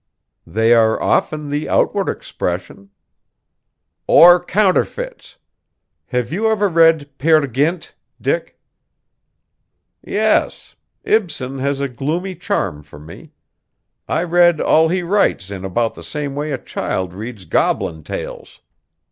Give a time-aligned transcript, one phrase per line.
[0.47, 2.89] "They are often the outward expression."
[4.07, 5.37] "Or counterfeits.
[6.07, 8.59] Have you ever read 'Peer Gynt,' Dick?"
[10.03, 10.73] "Yes.
[11.03, 13.33] Ibsen has a gloomy charm for me.
[14.07, 18.59] I read all he writes in about the same way a child reads goblin tales.